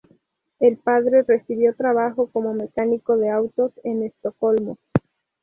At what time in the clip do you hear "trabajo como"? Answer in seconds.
1.75-2.55